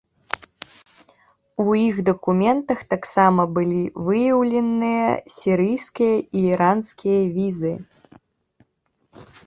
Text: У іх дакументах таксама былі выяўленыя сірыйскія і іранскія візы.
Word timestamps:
У 1.63 1.65
іх 1.87 1.99
дакументах 2.07 2.79
таксама 2.95 3.41
былі 3.59 3.83
выяўленыя 4.07 5.07
сірыйскія 5.37 6.15
і 6.41 6.45
іранскія 6.55 7.19
візы. 7.41 7.73